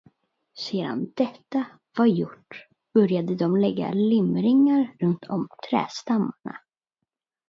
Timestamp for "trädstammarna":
5.69-6.61